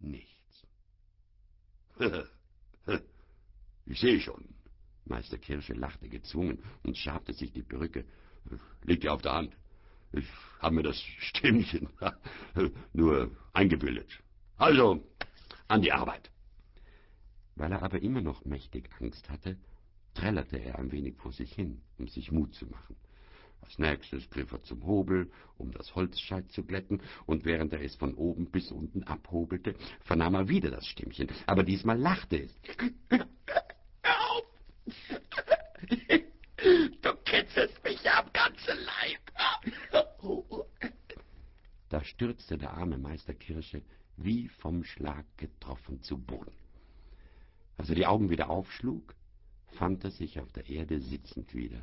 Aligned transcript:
Nichts. 0.00 0.66
ich 3.86 4.00
sehe 4.00 4.20
schon. 4.20 4.54
Meister 5.06 5.38
Kirsche 5.38 5.74
lachte 5.74 6.08
gezwungen 6.08 6.62
und 6.82 6.96
schabte 6.96 7.32
sich 7.32 7.52
die 7.52 7.62
Perücke. 7.62 8.04
Liegt 8.84 9.04
ja 9.04 9.12
auf 9.12 9.22
der 9.22 9.34
Hand. 9.34 9.56
Ich 10.12 10.26
habe 10.60 10.76
mir 10.76 10.82
das 10.82 11.00
Stimmchen 11.00 11.88
nur 12.92 13.36
eingebildet. 13.52 14.22
Also, 14.56 15.04
an 15.68 15.82
die 15.82 15.92
Arbeit. 15.92 16.30
Weil 17.56 17.72
er 17.72 17.82
aber 17.82 18.00
immer 18.00 18.20
noch 18.20 18.44
mächtig 18.44 18.90
Angst 19.00 19.28
hatte, 19.28 19.58
trällerte 20.14 20.58
er 20.58 20.78
ein 20.78 20.92
wenig 20.92 21.16
vor 21.16 21.32
sich 21.32 21.52
hin, 21.52 21.82
um 21.98 22.08
sich 22.08 22.30
Mut 22.30 22.54
zu 22.54 22.66
machen. 22.66 22.96
Als 23.64 23.78
nächstes 23.78 24.28
griff 24.28 24.52
er 24.52 24.62
zum 24.62 24.84
Hobel, 24.84 25.30
um 25.56 25.72
das 25.72 25.94
Holzscheit 25.94 26.50
zu 26.50 26.64
glätten, 26.64 27.00
und 27.24 27.46
während 27.46 27.72
er 27.72 27.80
es 27.80 27.94
von 27.96 28.14
oben 28.14 28.50
bis 28.50 28.70
unten 28.70 29.04
abhobelte, 29.04 29.74
vernahm 30.02 30.34
er 30.34 30.48
wieder 30.48 30.70
das 30.70 30.86
Stimmchen, 30.86 31.28
aber 31.46 31.62
diesmal 31.62 31.98
lachte 31.98 32.42
es. 32.42 32.54
Du 37.00 37.14
kitzelst 37.24 37.82
mich 37.84 38.10
am 38.10 38.30
ganzen 38.34 38.76
Leib. 38.84 39.20
Da 41.88 42.04
stürzte 42.04 42.58
der 42.58 42.74
arme 42.74 42.98
Meister 42.98 43.32
Kirsche 43.32 43.82
wie 44.18 44.48
vom 44.48 44.84
Schlag 44.84 45.24
getroffen 45.38 46.02
zu 46.02 46.18
Boden. 46.18 46.52
Als 47.78 47.88
er 47.88 47.94
die 47.94 48.06
Augen 48.06 48.28
wieder 48.28 48.50
aufschlug, 48.50 49.14
fand 49.78 50.04
er 50.04 50.10
sich 50.10 50.38
auf 50.38 50.52
der 50.52 50.68
Erde 50.68 51.00
sitzend 51.00 51.54
wieder. 51.54 51.82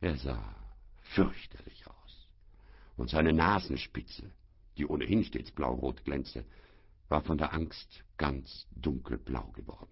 Er 0.00 0.16
sah 0.16 0.63
fürchterlich 1.04 1.86
aus. 1.86 2.28
Und 2.96 3.10
seine 3.10 3.32
Nasenspitze, 3.32 4.30
die 4.76 4.86
ohnehin 4.86 5.24
stets 5.24 5.50
blaurot 5.50 6.04
glänzte, 6.04 6.44
war 7.08 7.22
von 7.22 7.38
der 7.38 7.52
Angst 7.52 8.04
ganz 8.16 8.66
dunkelblau 8.74 9.52
geworden. 9.52 9.90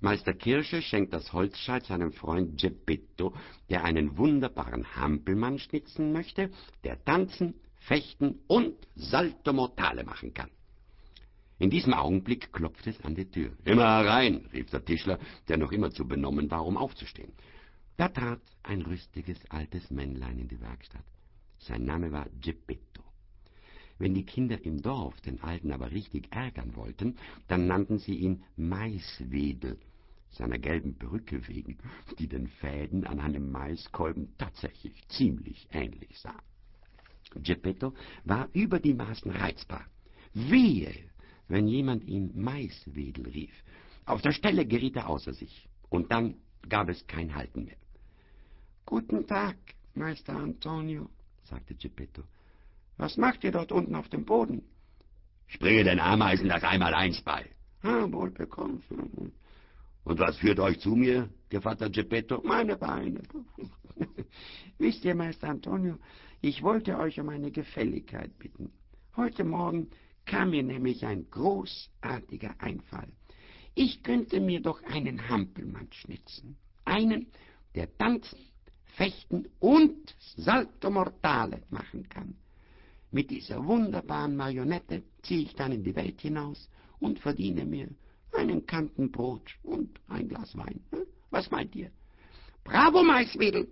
Meister 0.00 0.32
Kirsche 0.32 0.80
schenkt 0.80 1.12
das 1.12 1.32
Holzscheit 1.32 1.84
seinem 1.84 2.12
Freund 2.12 2.58
Geppetto, 2.58 3.34
der 3.68 3.84
einen 3.84 4.16
wunderbaren 4.16 4.96
Hampelmann 4.96 5.58
schnitzen 5.58 6.12
möchte, 6.12 6.50
der 6.84 7.04
tanzen, 7.04 7.54
fechten 7.76 8.40
und 8.46 8.76
Salto 8.94 9.52
Mortale 9.52 10.04
machen 10.04 10.32
kann. 10.32 10.50
In 11.58 11.68
diesem 11.68 11.92
Augenblick 11.92 12.50
klopft 12.52 12.86
es 12.86 12.98
an 13.02 13.14
die 13.14 13.30
Tür. 13.30 13.52
Immer 13.64 13.84
herein, 13.84 14.48
rief 14.54 14.70
der 14.70 14.82
Tischler, 14.82 15.18
der 15.48 15.58
noch 15.58 15.72
immer 15.72 15.90
zu 15.90 16.08
benommen 16.08 16.50
war, 16.50 16.64
um 16.64 16.78
aufzustehen. 16.78 17.32
Da 18.00 18.08
trat 18.08 18.40
ein 18.62 18.80
rüstiges 18.80 19.38
altes 19.50 19.90
Männlein 19.90 20.38
in 20.38 20.48
die 20.48 20.62
Werkstatt. 20.62 21.04
Sein 21.58 21.84
Name 21.84 22.10
war 22.10 22.30
Geppetto. 22.40 23.02
Wenn 23.98 24.14
die 24.14 24.24
Kinder 24.24 24.64
im 24.64 24.80
Dorf 24.80 25.20
den 25.20 25.38
Alten 25.42 25.70
aber 25.70 25.90
richtig 25.90 26.32
ärgern 26.32 26.74
wollten, 26.76 27.18
dann 27.46 27.66
nannten 27.66 27.98
sie 27.98 28.14
ihn 28.14 28.42
Maiswedel, 28.56 29.78
seiner 30.30 30.58
gelben 30.58 30.94
Perücke 30.94 31.46
wegen, 31.46 31.76
die 32.18 32.26
den 32.26 32.48
Fäden 32.48 33.06
an 33.06 33.20
einem 33.20 33.52
Maiskolben 33.52 34.32
tatsächlich 34.38 35.06
ziemlich 35.08 35.68
ähnlich 35.70 36.18
sah. 36.20 36.40
Geppetto 37.34 37.92
war 38.24 38.48
über 38.54 38.80
die 38.80 38.94
Maßen 38.94 39.30
reizbar. 39.30 39.84
Wehe, 40.32 40.94
wenn 41.48 41.68
jemand 41.68 42.04
ihn 42.04 42.32
Maiswedel 42.34 43.28
rief. 43.28 43.62
Auf 44.06 44.22
der 44.22 44.32
Stelle 44.32 44.64
geriet 44.64 44.96
er 44.96 45.10
außer 45.10 45.34
sich, 45.34 45.68
und 45.90 46.10
dann 46.10 46.36
gab 46.66 46.88
es 46.88 47.06
kein 47.06 47.34
Halten 47.34 47.66
mehr. 47.66 47.76
Guten 48.90 49.24
Tag, 49.24 49.56
Meister 49.94 50.34
Antonio, 50.34 51.08
sagte 51.44 51.76
Geppetto. 51.76 52.24
Was 52.96 53.16
macht 53.16 53.44
ihr 53.44 53.52
dort 53.52 53.70
unten 53.70 53.94
auf 53.94 54.08
dem 54.08 54.24
Boden? 54.24 54.64
Ich 55.46 55.60
bringe 55.60 55.84
den 55.84 56.00
Ameisen 56.00 56.48
das 56.48 56.64
Einmaleins 56.64 57.22
bei. 57.22 57.48
Ah, 57.82 58.10
wohl 58.10 58.32
bekommen. 58.32 58.82
Und 60.02 60.18
was 60.18 60.38
führt 60.38 60.58
euch 60.58 60.80
zu 60.80 60.96
mir, 60.96 61.28
Gevatter 61.50 61.88
Geppetto? 61.88 62.42
Meine 62.44 62.76
Beine. 62.76 63.22
Wisst 64.78 65.04
ihr, 65.04 65.14
Meister 65.14 65.50
Antonio, 65.50 65.96
ich 66.40 66.60
wollte 66.64 66.98
euch 66.98 67.20
um 67.20 67.28
eine 67.28 67.52
Gefälligkeit 67.52 68.36
bitten. 68.40 68.72
Heute 69.14 69.44
Morgen 69.44 69.88
kam 70.26 70.50
mir 70.50 70.64
nämlich 70.64 71.06
ein 71.06 71.30
großartiger 71.30 72.56
Einfall. 72.58 73.12
Ich 73.76 74.02
könnte 74.02 74.40
mir 74.40 74.60
doch 74.60 74.82
einen 74.82 75.28
Hampelmann 75.28 75.92
schnitzen. 75.92 76.56
Einen, 76.84 77.28
der 77.76 77.96
tanzen, 77.96 78.49
fechten 78.96 79.48
und 79.58 80.14
Salto 80.36 80.90
Mortale 80.90 81.62
machen 81.70 82.08
kann. 82.08 82.34
Mit 83.10 83.30
dieser 83.30 83.64
wunderbaren 83.64 84.36
Marionette 84.36 85.02
ziehe 85.22 85.42
ich 85.42 85.54
dann 85.54 85.72
in 85.72 85.82
die 85.82 85.96
Welt 85.96 86.20
hinaus 86.20 86.68
und 87.00 87.18
verdiene 87.18 87.64
mir 87.64 87.88
einen 88.32 88.66
Kanten 88.66 89.10
Brot 89.10 89.56
und 89.62 90.00
ein 90.08 90.28
Glas 90.28 90.56
Wein. 90.56 90.80
Hm? 90.90 91.06
Was 91.30 91.50
meint 91.50 91.74
ihr? 91.74 91.90
Bravo, 92.64 93.02
Maiswedel! 93.02 93.68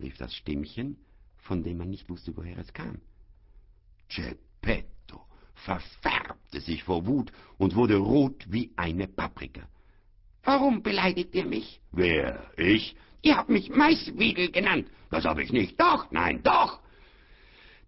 rief 0.00 0.16
das 0.16 0.34
Stimmchen, 0.34 0.96
von 1.38 1.62
dem 1.62 1.78
man 1.78 1.90
nicht 1.90 2.08
wusste, 2.08 2.36
woher 2.36 2.58
es 2.58 2.72
kam. 2.72 3.00
Geppetto 4.08 5.26
verfärbte 5.54 6.60
sich 6.60 6.84
vor 6.84 7.06
Wut 7.06 7.32
und 7.56 7.74
wurde 7.74 7.96
rot 7.96 8.46
wie 8.48 8.72
eine 8.76 9.08
Paprika. 9.08 9.68
Warum 10.44 10.82
beleidigt 10.82 11.34
ihr 11.34 11.44
mich? 11.44 11.80
Wer? 11.90 12.50
Ich? 12.56 12.96
Ihr 13.22 13.36
habt 13.36 13.50
mich 13.50 13.70
Maiswedel 13.70 14.50
genannt. 14.50 14.88
Das 15.10 15.24
habe 15.24 15.42
ich 15.42 15.52
nicht. 15.52 15.80
Doch, 15.80 16.10
nein, 16.10 16.42
doch. 16.42 16.80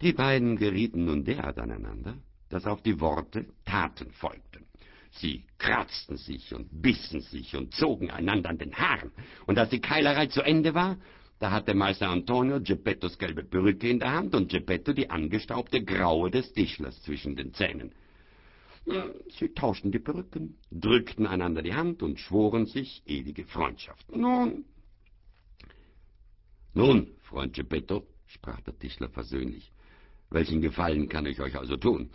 Die 0.01 0.13
beiden 0.13 0.57
gerieten 0.57 1.05
nun 1.05 1.25
derart 1.25 1.59
aneinander, 1.59 2.17
dass 2.49 2.67
auf 2.67 2.83
die 2.83 3.01
Worte 3.01 3.47
Taten 3.65 4.11
folgten. 4.13 4.67
Sie 5.13 5.45
kratzten 5.59 6.17
sich 6.17 6.55
und 6.55 6.83
bissen 6.83 7.21
sich 7.21 7.57
und 7.57 7.75
zogen 7.75 8.11
einander 8.11 8.51
an 8.51 8.59
den 8.59 8.75
Haaren. 8.75 9.11
Und 9.47 9.59
als 9.59 9.71
die 9.71 9.81
Keilerei 9.81 10.27
zu 10.27 10.43
Ende 10.43 10.75
war, 10.75 10.97
da 11.41 11.51
hatte 11.51 11.75
Meister 11.75 12.09
Antonio 12.09 12.61
Geppettos 12.61 13.19
gelbe 13.19 13.43
Perücke 13.43 13.89
in 13.89 13.99
der 13.99 14.13
Hand 14.13 14.35
und 14.35 14.51
Geppetto 14.51 14.93
die 14.93 15.11
angestaubte 15.11 15.83
Graue 15.83 16.31
des 16.31 16.53
Tischlers 16.53 17.03
zwischen 17.03 17.35
den 17.35 17.53
Zähnen. 17.55 17.93
Sie 19.39 19.49
tauschten 19.49 19.93
die 19.93 19.99
Perücken, 19.99 20.57
drückten 20.71 21.27
einander 21.27 21.63
die 21.63 21.75
Hand 21.75 22.03
und 22.03 22.19
schworen 22.19 22.67
sich 22.67 23.03
ewige 23.07 23.45
Freundschaft. 23.45 24.15
Nun, 24.15 24.65
nun, 26.75 27.09
Freund 27.23 27.55
Geppetto, 27.55 28.07
sprach 28.27 28.61
der 28.61 28.79
Tischler 28.79 29.09
versöhnlich, 29.09 29.73
welchen 30.31 30.61
Gefallen 30.61 31.09
kann 31.09 31.27
ich 31.27 31.41
euch 31.41 31.57
also 31.57 31.77
tun? 31.77 32.11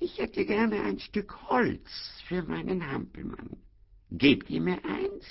Ich 0.00 0.18
hätte 0.18 0.44
gerne 0.44 0.82
ein 0.82 0.98
Stück 0.98 1.48
Holz 1.48 2.22
für 2.26 2.42
meinen 2.42 2.90
Hampelmann. 2.90 3.56
Gebt 4.10 4.50
ihr 4.50 4.60
mir 4.60 4.84
eins? 4.84 5.24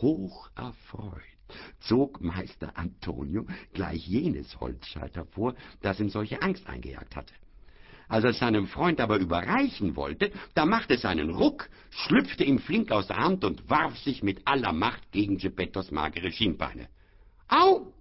Hoch 0.00 0.48
erfreut 0.54 1.22
zog 1.80 2.20
Meister 2.20 2.76
Antonio 2.76 3.46
gleich 3.72 4.06
jenes 4.06 4.58
Holzscheit 4.60 5.16
hervor, 5.16 5.54
das 5.82 6.00
ihm 6.00 6.08
solche 6.08 6.42
Angst 6.42 6.66
eingejagt 6.66 7.16
hatte. 7.16 7.34
Als 8.08 8.24
er 8.24 8.30
es 8.30 8.38
seinem 8.38 8.66
Freund 8.66 9.00
aber 9.00 9.18
überreichen 9.18 9.96
wollte, 9.96 10.30
da 10.54 10.66
machte 10.66 10.94
es 10.94 11.04
einen 11.04 11.30
Ruck, 11.30 11.70
schlüpfte 11.90 12.44
ihm 12.44 12.58
flink 12.58 12.92
aus 12.92 13.06
der 13.06 13.16
Hand 13.16 13.44
und 13.44 13.68
warf 13.70 13.96
sich 13.98 14.22
mit 14.22 14.46
aller 14.46 14.72
Macht 14.72 15.10
gegen 15.10 15.38
Geppettos 15.38 15.90
magere 15.90 16.30
Schienbeine. 16.30 16.88
Au! 17.48 17.92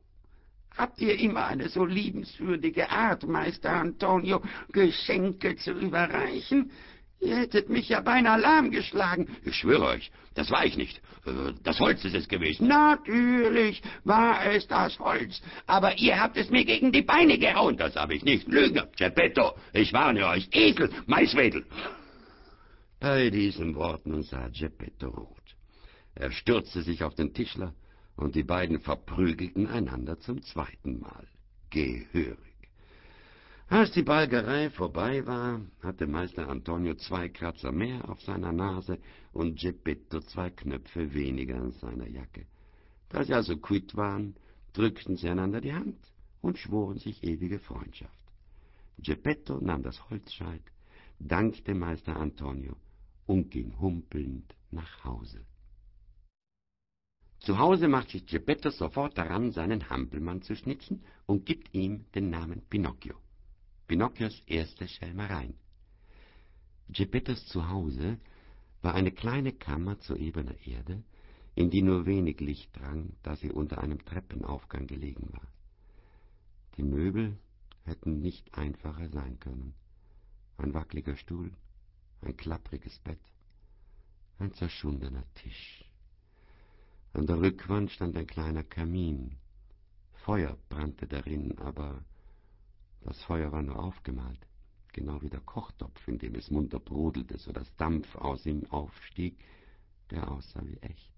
Habt 0.78 1.00
ihr 1.02 1.20
immer 1.20 1.46
eine 1.46 1.70
so 1.70 1.86
liebenswürdige 1.86 2.90
Art, 2.90 3.28
Meister 3.28 3.72
Antonio, 3.72 4.42
Geschenke 4.72 5.56
zu 5.56 5.72
überreichen? 5.72 6.72
Ihr 7.20 7.38
hättet 7.38 7.70
mich 7.70 7.88
ja 7.88 8.02
beinahe 8.02 8.40
lahmgeschlagen. 8.40 9.30
Ich 9.46 9.56
schwöre 9.56 9.86
euch, 9.86 10.12
das 10.34 10.52
war 10.52 10.66
ich 10.66 10.76
nicht. 10.76 10.98
Äh, 11.26 11.54
das 11.64 11.80
Holz 11.80 12.04
ist 12.04 12.16
es 12.16 12.28
gewesen. 12.28 12.68
Natürlich 12.68 13.82
war 14.04 14.46
es 14.46 14.68
das 14.68 15.00
Holz, 15.00 15.42
aber 15.66 15.98
ihr 16.00 16.20
habt 16.20 16.36
es 16.36 16.50
mir 16.50 16.66
gegen 16.66 16.92
die 16.92 17.02
Beine 17.02 17.38
gehauen. 17.38 17.78
Das 17.78 17.96
habe 17.96 18.16
ich 18.16 18.26
nicht. 18.26 18.48
Lügner, 18.50 18.90
Geppetto, 18.98 19.54
ich 19.72 19.94
warne 19.94 20.28
euch. 20.28 20.50
Esel, 20.52 20.90
Maiswedel. 21.06 21.66
Bei 23.00 23.30
diesen 23.30 23.76
Worten 23.76 24.24
sah 24.24 24.50
Geppetto 24.50 25.10
rot. 25.10 25.56
Er 26.16 26.32
stürzte 26.32 26.82
sich 26.82 27.04
auf 27.04 27.16
den 27.16 27.34
Tischler, 27.34 27.74
und 28.16 28.36
die 28.36 28.44
beiden 28.44 28.80
verprügelten 28.80 29.68
einander 29.68 30.20
zum 30.20 30.42
zweiten 30.44 31.00
Mal. 31.00 31.28
Gehörig. 31.70 32.54
Als 33.68 33.92
die 33.92 34.04
Balgerei 34.04 34.70
vorbei 34.70 35.26
war, 35.26 35.62
hatte 35.82 36.06
Meister 36.06 36.48
Antonio 36.48 36.94
zwei 36.96 37.30
Kratzer 37.30 37.72
mehr 37.72 38.08
auf 38.08 38.22
seiner 38.22 38.52
Nase 38.52 39.00
und 39.32 39.60
Geppetto 39.60 40.20
zwei 40.22 40.52
Knöpfe 40.52 41.14
weniger 41.14 41.56
an 41.56 41.72
seiner 41.72 42.08
Jacke. 42.08 42.46
Da 43.10 43.24
sie 43.24 43.34
also 43.34 43.58
quitt 43.58 43.96
waren, 43.96 44.36
drückten 44.74 45.18
sie 45.18 45.30
einander 45.30 45.62
die 45.62 45.74
Hand 45.74 45.98
und 46.42 46.60
schworen 46.60 47.00
sich 47.00 47.24
ewige 47.24 47.58
Freundschaft. 47.58 48.20
Geppetto 49.00 49.60
nahm 49.60 49.82
das 49.82 50.10
Holzscheit, 50.10 50.64
dankte 51.20 51.74
Meister 51.74 52.18
Antonio 52.18 52.76
und 53.26 53.50
ging 53.50 53.80
humpelnd 53.80 54.56
nach 54.72 55.04
Hause. 55.04 55.46
Zu 57.44 57.60
Hause 57.60 57.90
macht 57.90 58.10
sich 58.10 58.26
Geppetto 58.26 58.70
sofort 58.70 59.18
daran, 59.18 59.52
seinen 59.52 59.90
Hampelmann 59.90 60.42
zu 60.44 60.56
schnitzen 60.56 61.04
und 61.26 61.46
gibt 61.46 61.74
ihm 61.74 62.06
den 62.16 62.30
Namen 62.30 62.62
Pinocchio. 62.70 63.16
Pinocchios 63.86 64.42
erste 64.48 64.88
Schelmereien. 64.88 65.56
Geppettos 66.88 67.46
Zuhause 67.48 68.18
war 68.82 68.96
eine 68.96 69.12
kleine 69.12 69.52
Kammer 69.52 70.00
zu 70.00 70.16
ebener 70.16 70.56
Erde, 70.66 71.04
in 71.54 71.70
die 71.70 71.82
nur 71.82 72.06
wenig 72.06 72.40
Licht 72.40 72.70
drang, 72.78 73.12
da 73.24 73.36
sie 73.36 73.52
unter 73.52 73.82
einem 73.82 74.04
Treppenaufgang 74.06 74.88
gelegen 74.88 75.28
war. 75.34 75.48
Die 76.78 76.84
Möbel 76.84 77.38
hätten 77.84 78.22
nicht 78.22 78.58
einfacher 78.58 79.10
sein 79.10 79.38
können. 79.42 79.74
Ein 80.56 80.74
wackeliger 80.74 81.18
Stuhl, 81.18 81.52
ein 82.22 82.38
klappriges 82.38 83.00
Bett, 83.00 83.20
ein 84.40 84.54
zerschundener 84.54 85.26
Tisch. 85.36 85.84
An 87.14 87.28
der 87.28 87.40
Rückwand 87.40 87.92
stand 87.92 88.18
ein 88.18 88.28
kleiner 88.28 88.64
Kamin. 88.64 89.38
Feuer 90.26 90.58
brannte 90.70 91.08
darin, 91.08 91.58
aber 91.60 92.04
das 93.02 93.22
Feuer 93.24 93.52
war 93.52 93.62
nur 93.62 93.78
aufgemalt, 93.78 94.40
genau 94.94 95.22
wie 95.22 95.30
der 95.30 95.42
Kochtopf, 95.42 96.08
in 96.08 96.18
dem 96.18 96.36
es 96.36 96.50
munter 96.50 96.80
brodelte, 96.80 97.38
so 97.38 97.52
dass 97.52 97.76
Dampf 97.76 98.16
aus 98.16 98.46
ihm 98.46 98.66
aufstieg, 98.72 99.38
der 100.10 100.32
aussah 100.32 100.66
wie 100.66 100.78
echt. 100.78 101.12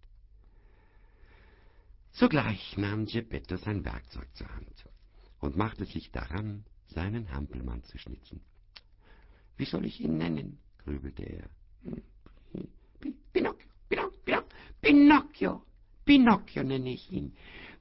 Sogleich 2.11 2.77
nahm 2.77 3.05
Geppetto 3.05 3.57
sein 3.57 3.85
Werkzeug 3.85 4.27
zur 4.35 4.49
Hand 4.53 4.85
und 5.39 5.55
machte 5.55 5.85
sich 5.85 6.11
daran, 6.11 6.65
seinen 6.87 7.31
Hampelmann 7.31 7.83
zu 7.83 7.97
schnitzen. 7.97 8.41
Wie 9.57 9.65
soll 9.65 9.85
ich 9.85 10.01
ihn 10.01 10.17
nennen? 10.17 10.59
grübelte 10.79 11.23
er. 11.23 11.49
Pinocchio, 13.33 13.69
Pinocchio, 13.89 14.43
Pinocchio, 14.81 15.65
Pinocchio 16.05 16.63
nenne 16.63 16.91
ich 16.91 17.11
ihn. 17.11 17.33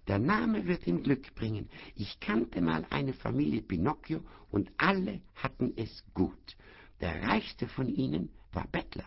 Der 0.08 0.18
Name 0.18 0.66
wird 0.66 0.86
ihm 0.86 1.02
Glück 1.02 1.34
bringen. 1.34 1.68
Ich 1.94 2.20
kannte 2.20 2.60
mal 2.60 2.86
eine 2.90 3.12
Familie 3.12 3.62
Pinocchio 3.62 4.20
und 4.50 4.70
alle 4.78 5.20
hatten 5.34 5.72
es 5.76 6.04
gut. 6.14 6.56
Der 7.00 7.22
reichste 7.22 7.68
von 7.68 7.88
ihnen 7.88 8.30
war 8.52 8.66
Bettler. 8.68 9.06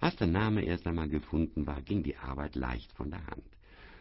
Als 0.00 0.16
der 0.16 0.26
Name 0.26 0.64
erst 0.64 0.86
einmal 0.86 1.08
gefunden 1.08 1.66
war, 1.66 1.80
ging 1.80 2.02
die 2.02 2.16
Arbeit 2.16 2.56
leicht 2.56 2.92
von 2.92 3.10
der 3.10 3.26
Hand. 3.26 3.44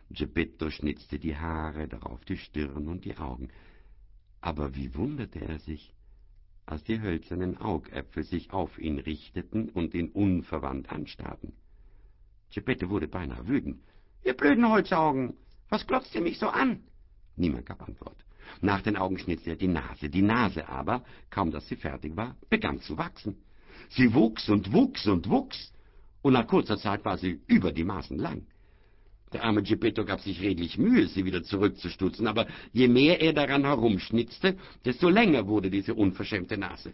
Geppetto 0.09 0.69
schnitzte 0.69 1.17
die 1.17 1.37
Haare, 1.37 1.87
darauf 1.87 2.23
die 2.25 2.37
Stirn 2.37 2.87
und 2.87 3.05
die 3.05 3.17
Augen. 3.17 3.49
Aber 4.41 4.75
wie 4.75 4.93
wunderte 4.95 5.39
er 5.39 5.59
sich, 5.59 5.93
als 6.65 6.83
die 6.83 6.99
hölzernen 6.99 7.57
Augäpfel 7.57 8.23
sich 8.23 8.51
auf 8.51 8.77
ihn 8.77 8.99
richteten 8.99 9.69
und 9.69 9.93
ihn 9.93 10.09
unverwandt 10.09 10.91
anstarrten. 10.91 11.53
Geppetto 12.53 12.89
wurde 12.89 13.07
beinahe 13.07 13.47
wütend. 13.47 13.81
»Ihr 14.23 14.33
blöden 14.33 14.69
Holzaugen, 14.69 15.35
was 15.69 15.85
glotzt 15.85 16.13
ihr 16.15 16.21
mich 16.21 16.39
so 16.39 16.47
an?« 16.47 16.83
Niemand 17.35 17.65
gab 17.65 17.81
Antwort. 17.81 18.17
Nach 18.61 18.81
den 18.81 18.95
Augen 18.95 19.17
schnitzte 19.17 19.51
er 19.51 19.55
die 19.55 19.67
Nase. 19.67 20.09
Die 20.09 20.21
Nase 20.21 20.67
aber, 20.67 21.03
kaum 21.29 21.51
dass 21.51 21.67
sie 21.67 21.75
fertig 21.75 22.15
war, 22.15 22.35
begann 22.49 22.79
zu 22.81 22.97
wachsen. 22.97 23.35
Sie 23.89 24.13
wuchs 24.13 24.49
und 24.49 24.71
wuchs 24.71 25.07
und 25.07 25.29
wuchs, 25.29 25.73
und 26.21 26.33
nach 26.33 26.47
kurzer 26.47 26.77
Zeit 26.77 27.03
war 27.03 27.17
sie 27.17 27.41
über 27.47 27.71
die 27.71 27.83
Maßen 27.83 28.17
lang. 28.17 28.45
Der 29.33 29.43
arme 29.43 29.63
Geppetto 29.63 30.05
gab 30.05 30.21
sich 30.21 30.39
redlich 30.41 30.77
Mühe, 30.77 31.07
sie 31.07 31.25
wieder 31.25 31.43
zurückzustutzen, 31.43 32.27
aber 32.27 32.47
je 32.71 32.87
mehr 32.87 33.19
er 33.19 33.33
daran 33.33 33.65
herumschnitzte, 33.65 34.57
desto 34.85 35.09
länger 35.09 35.47
wurde 35.47 35.71
diese 35.71 35.95
unverschämte 35.95 36.57
Nase. 36.57 36.93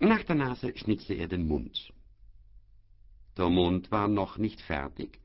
Nach 0.00 0.22
der 0.24 0.34
Nase 0.34 0.76
schnitzte 0.76 1.14
er 1.14 1.28
den 1.28 1.46
Mund. 1.46 1.92
Der 3.38 3.48
Mund 3.48 3.90
war 3.90 4.08
noch 4.08 4.36
nicht 4.36 4.60
fertig, 4.60 5.20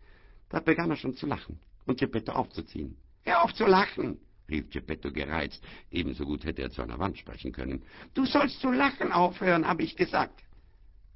da 0.51 0.59
begann 0.59 0.91
er 0.91 0.97
schon 0.97 1.15
zu 1.15 1.25
lachen 1.25 1.59
und 1.85 1.97
Geppetto 1.97 2.33
aufzuziehen. 2.33 2.97
»Hör 3.23 3.43
auf 3.43 3.53
zu 3.53 3.65
lachen!« 3.65 4.19
rief 4.49 4.69
Geppetto 4.69 5.11
gereizt. 5.11 5.63
Ebenso 5.89 6.25
gut 6.25 6.43
hätte 6.43 6.61
er 6.61 6.69
zu 6.69 6.81
einer 6.81 6.99
Wand 6.99 7.17
sprechen 7.17 7.53
können. 7.53 7.83
»Du 8.13 8.25
sollst 8.25 8.59
zu 8.59 8.69
lachen 8.69 9.11
aufhören, 9.13 9.65
habe 9.65 9.83
ich 9.83 9.95
gesagt.« 9.95 10.43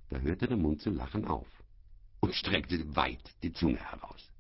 Da 0.10 0.20
hörte 0.20 0.48
der 0.48 0.58
Mund 0.58 0.82
zu 0.82 0.90
lachen 0.90 1.26
auf 1.26 1.48
und 2.22 2.34
streckte 2.34 2.96
weit 2.96 3.36
die 3.44 3.52
Zunge 3.52 3.78
heraus. 3.78 4.32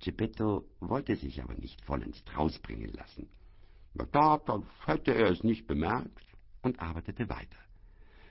Geppetto 0.00 0.64
wollte 0.80 1.16
sich 1.16 1.42
aber 1.42 1.54
nicht 1.54 1.80
vollends 1.84 2.22
rausbringen 2.36 2.92
lassen. 2.92 3.28
Da, 3.94 4.38
da 4.38 4.62
hätte 4.84 5.14
er 5.14 5.30
es 5.30 5.42
nicht 5.42 5.66
bemerkt 5.66 6.22
und 6.62 6.80
arbeitete 6.80 7.28
weiter. 7.30 7.58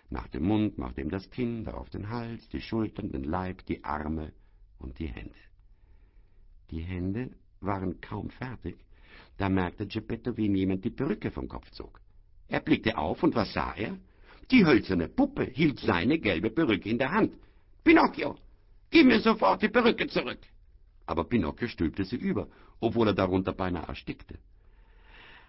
Nach 0.09 0.27
dem 0.27 0.45
Mund 0.45 0.77
machte 0.77 1.01
ihm 1.01 1.09
das 1.09 1.29
Kinn, 1.31 1.65
darauf 1.65 1.89
den 1.89 2.09
Hals, 2.09 2.47
die 2.49 2.61
Schultern, 2.61 3.11
den 3.11 3.23
Leib, 3.23 3.65
die 3.65 3.83
Arme 3.83 4.31
und 4.79 4.99
die 4.99 5.07
Hände. 5.07 5.35
Die 6.71 6.81
Hände 6.81 7.31
waren 7.61 7.99
kaum 8.01 8.29
fertig, 8.29 8.77
da 9.37 9.49
merkte 9.49 9.87
Geppetto, 9.87 10.35
wie 10.37 10.45
ihm 10.45 10.55
jemand 10.55 10.83
die 10.83 10.89
Perücke 10.89 11.31
vom 11.31 11.47
Kopf 11.47 11.69
zog. 11.71 12.01
Er 12.47 12.61
blickte 12.61 12.97
auf, 12.97 13.23
und 13.23 13.35
was 13.35 13.53
sah 13.53 13.73
er? 13.75 13.97
Die 14.51 14.65
hölzerne 14.65 15.09
Puppe 15.09 15.43
hielt 15.45 15.79
seine 15.79 16.19
gelbe 16.19 16.49
Perücke 16.49 16.89
in 16.89 16.97
der 16.97 17.11
Hand. 17.11 17.33
»Pinocchio, 17.83 18.37
gib 18.89 19.07
mir 19.07 19.19
sofort 19.19 19.61
die 19.61 19.69
Perücke 19.69 20.07
zurück!« 20.07 20.39
aber 21.07 21.23
Pinocchio 21.23 21.67
stülpte 21.67 22.03
sie 22.03 22.17
über, 22.17 22.47
obwohl 22.79 23.07
er 23.07 23.13
darunter 23.13 23.53
beinahe 23.53 23.87
erstickte. 23.87 24.37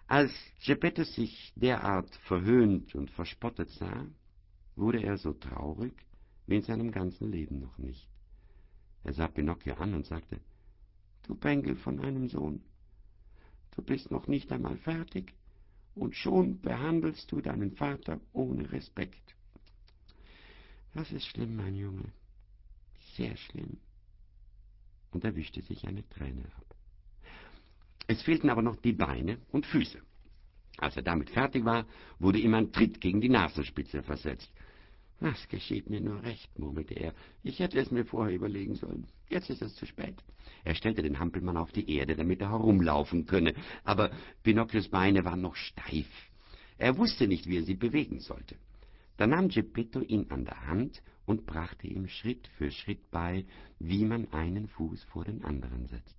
Als 0.07 0.33
Geppetto 0.65 1.05
sich 1.05 1.53
derart 1.57 2.15
verhöhnt 2.29 2.95
und 2.95 3.11
verspottet 3.11 3.69
sah, 3.71 4.07
wurde 4.77 5.03
er 5.03 5.19
so 5.19 5.33
traurig 5.33 5.93
wie 6.47 6.57
in 6.57 6.63
seinem 6.63 6.93
ganzen 6.93 7.31
Leben 7.31 7.61
noch 7.61 7.77
nicht. 7.77 8.09
Er 9.05 9.13
sah 9.13 9.29
Pinocchio 9.29 9.75
an 9.75 9.95
und 9.95 10.07
sagte, 10.07 10.41
»Du 11.27 11.35
Bengel 11.35 11.77
von 11.77 12.01
einem 12.01 12.29
Sohn, 12.29 12.63
du 13.77 13.83
bist 13.83 14.11
noch 14.11 14.27
nicht 14.27 14.51
einmal 14.53 14.77
fertig, 14.79 15.35
und 15.95 16.15
schon 16.15 16.61
behandelst 16.61 17.31
du 17.33 17.41
deinen 17.41 17.73
Vater 17.73 18.21
ohne 18.33 18.71
Respekt. 18.71 19.35
Das 20.95 21.11
ist 21.13 21.27
schlimm, 21.27 21.57
mein 21.57 21.75
Junge, 21.75 22.13
sehr 23.17 23.37
schlimm.« 23.37 23.79
und 25.11 25.25
er 25.25 25.35
wischte 25.35 25.63
sich 25.63 25.87
eine 25.87 26.09
Träne 26.09 26.45
ab. 26.57 26.75
Es 28.07 28.23
fehlten 28.23 28.51
aber 28.51 28.63
noch 28.63 28.77
die 28.77 28.93
Beine 28.93 29.39
und 29.51 29.67
Füße. 29.67 30.01
Als 30.79 30.97
er 30.97 31.03
damit 31.03 31.31
fertig 31.31 31.65
war, 31.65 31.87
wurde 32.19 32.39
ihm 32.39 32.55
ein 32.55 32.73
Tritt 32.73 33.01
gegen 33.01 33.21
die 33.21 33.29
Nasenspitze 33.29 34.03
versetzt. 34.03 34.51
»Das 35.21 35.49
geschieht 35.49 35.91
mir 35.91 36.01
nur 36.01 36.23
recht«, 36.23 36.59
murmelte 36.59 36.95
er. 36.95 37.13
»Ich 37.43 37.59
hätte 37.59 37.81
es 37.81 37.91
mir 37.91 38.05
vorher 38.05 38.37
überlegen 38.37 38.77
sollen. 38.77 39.09
Jetzt 39.29 39.51
ist 39.51 39.63
es 39.63 39.75
zu 39.75 39.85
spät.« 39.85 40.15
Er 40.65 40.77
stellte 40.77 41.03
den 41.03 41.19
Hampelmann 41.19 41.57
auf 41.57 41.73
die 41.73 41.91
Erde, 41.91 42.15
damit 42.15 42.41
er 42.41 42.51
herumlaufen 42.51 43.27
könne, 43.27 43.55
aber 43.83 44.13
Pinocchios 44.45 44.89
Beine 44.89 45.25
waren 45.25 45.41
noch 45.41 45.57
steif. 45.57 46.07
Er 46.79 46.97
wusste 46.97 47.27
nicht, 47.27 47.49
wie 47.49 47.57
er 47.57 47.65
sie 47.65 47.75
bewegen 47.75 48.21
sollte. 48.21 48.57
Da 49.17 49.27
nahm 49.27 49.49
Geppetto 49.49 50.01
ihn 50.01 50.31
an 50.31 50.45
der 50.45 50.67
Hand 50.69 51.03
und 51.27 51.45
brachte 51.47 51.89
ihm 51.89 52.07
Schritt 52.07 52.47
für 52.57 52.71
Schritt 52.71 53.11
bei, 53.11 53.45
wie 53.81 54.05
man 54.05 54.33
einen 54.33 54.69
Fuß 54.69 55.03
vor 55.05 55.25
den 55.25 55.45
anderen 55.45 55.87
setzt. 55.87 56.17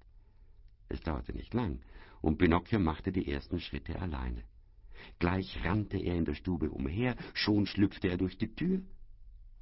Es 0.89 0.99
dauerte 0.99 1.31
nicht 1.33 1.53
lang, 1.53 1.79
und 2.21 2.37
Pinocchio 2.37 2.79
machte 2.79 3.13
die 3.13 3.31
ersten 3.31 3.61
Schritte 3.61 4.01
alleine. 4.01 4.43
Gleich 5.19 5.63
rannte 5.63 5.97
er 5.97 6.15
in 6.15 6.25
der 6.25 6.35
Stube 6.35 6.69
umher, 6.69 7.15
schon 7.33 7.65
schlüpfte 7.65 8.09
er 8.09 8.17
durch 8.17 8.37
die 8.37 8.53
Tür, 8.53 8.81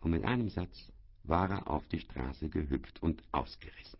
und 0.01 0.11
mit 0.11 0.23
einem 0.23 0.49
Satz 0.49 0.91
war 1.23 1.49
er 1.49 1.69
auf 1.69 1.87
die 1.89 1.99
Straße 1.99 2.49
gehüpft 2.49 3.01
und 3.01 3.21
ausgerissen. 3.31 3.99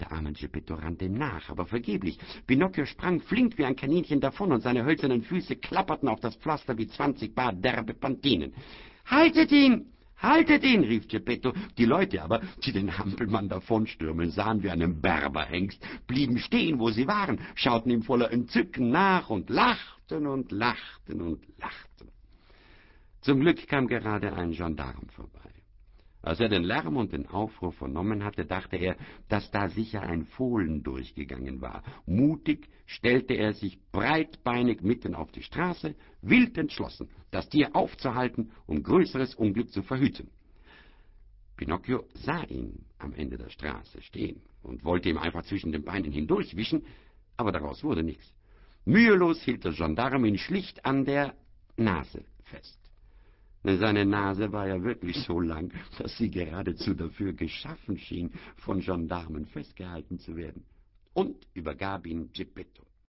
Der 0.00 0.12
arme 0.12 0.32
Geppetto 0.32 0.74
rannte 0.74 1.04
ihm 1.04 1.14
nach, 1.14 1.48
aber 1.48 1.66
vergeblich. 1.66 2.18
Pinocchio 2.46 2.86
sprang 2.86 3.20
flink 3.20 3.56
wie 3.58 3.64
ein 3.64 3.76
Kaninchen 3.76 4.20
davon, 4.20 4.52
und 4.52 4.62
seine 4.62 4.84
hölzernen 4.84 5.22
Füße 5.22 5.56
klapperten 5.56 6.08
auf 6.08 6.20
das 6.20 6.36
Pflaster 6.36 6.76
wie 6.76 6.88
zwanzig 6.88 7.34
Bar 7.34 7.52
derbe 7.52 7.94
Pantinen. 7.94 8.52
»Haltet 9.06 9.52
ihn! 9.52 9.92
Haltet 10.16 10.62
ihn!« 10.62 10.84
rief 10.84 11.08
Geppetto. 11.08 11.52
Die 11.76 11.84
Leute 11.84 12.22
aber, 12.22 12.40
die 12.64 12.72
den 12.72 12.96
Hampelmann 12.96 13.48
davonstürmen 13.48 14.30
sahen 14.30 14.62
wie 14.62 14.70
einen 14.70 15.00
Berberhengst, 15.00 15.84
blieben 16.06 16.38
stehen, 16.38 16.78
wo 16.78 16.90
sie 16.90 17.08
waren, 17.08 17.40
schauten 17.56 17.90
ihm 17.90 18.02
voller 18.02 18.30
Entzücken 18.30 18.90
nach 18.90 19.30
und 19.30 19.50
lachten 19.50 20.26
und 20.28 20.52
lachten 20.52 21.20
und 21.20 21.44
lachten. 21.58 22.11
Zum 23.22 23.38
Glück 23.38 23.68
kam 23.68 23.86
gerade 23.86 24.32
ein 24.32 24.50
Gendarm 24.50 25.08
vorbei. 25.10 25.38
Als 26.22 26.40
er 26.40 26.48
den 26.48 26.64
Lärm 26.64 26.96
und 26.96 27.12
den 27.12 27.26
Aufruhr 27.28 27.72
vernommen 27.72 28.24
hatte, 28.24 28.44
dachte 28.44 28.76
er, 28.76 28.96
dass 29.28 29.48
da 29.52 29.68
sicher 29.68 30.02
ein 30.02 30.24
Fohlen 30.24 30.82
durchgegangen 30.82 31.60
war. 31.60 31.84
Mutig 32.04 32.68
stellte 32.86 33.34
er 33.34 33.54
sich 33.54 33.78
breitbeinig 33.92 34.82
mitten 34.82 35.14
auf 35.14 35.30
die 35.30 35.42
Straße, 35.42 35.94
wild 36.20 36.58
entschlossen, 36.58 37.08
das 37.30 37.48
Tier 37.48 37.74
aufzuhalten, 37.74 38.50
um 38.66 38.82
größeres 38.82 39.36
Unglück 39.36 39.70
zu 39.70 39.82
verhüten. 39.82 40.28
Pinocchio 41.56 42.04
sah 42.14 42.42
ihn 42.44 42.86
am 42.98 43.14
Ende 43.14 43.36
der 43.36 43.50
Straße 43.50 44.02
stehen 44.02 44.42
und 44.64 44.84
wollte 44.84 45.08
ihm 45.10 45.18
einfach 45.18 45.44
zwischen 45.44 45.70
den 45.70 45.84
Beinen 45.84 46.10
hindurchwischen, 46.10 46.84
aber 47.36 47.52
daraus 47.52 47.84
wurde 47.84 48.02
nichts. 48.02 48.32
Mühelos 48.84 49.42
hielt 49.42 49.64
der 49.64 49.72
Gendarm 49.72 50.24
ihn 50.24 50.38
schlicht 50.38 50.84
an 50.84 51.04
der 51.04 51.34
Nase 51.76 52.24
fest. 52.44 52.81
Seine 53.64 54.04
Nase 54.04 54.50
war 54.52 54.66
ja 54.66 54.82
wirklich 54.82 55.16
so 55.18 55.40
lang, 55.40 55.72
dass 55.98 56.16
sie 56.16 56.30
geradezu 56.30 56.94
dafür 56.94 57.32
geschaffen 57.32 57.96
schien, 57.96 58.32
von 58.56 58.80
Gendarmen 58.80 59.46
festgehalten 59.46 60.18
zu 60.18 60.36
werden, 60.36 60.64
und 61.14 61.46
übergab 61.54 62.06
ihn 62.06 62.30
Geppetto. 62.32 62.84